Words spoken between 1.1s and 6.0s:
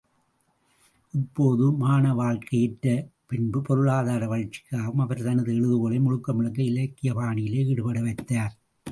இப்போது மாணவாழ்க்கை ஏற்றபின்பு பொருளாதார வளர்ச்சிக்காகவும் அவர் தனது எழுதுகோலை